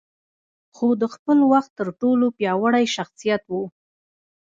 [0.75, 3.53] خو د خپل وخت تر ټولو پياوړی شخصيت و.